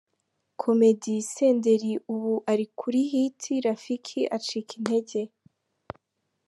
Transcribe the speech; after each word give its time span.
Comedy 0.61 1.15
Senderi 1.33 1.91
ubu 2.13 2.33
ari 2.51 2.65
kuri 2.79 2.99
hit 3.11 3.39
,Rafiki 3.65 4.19
acika 4.35 4.71
intege. 4.79 5.21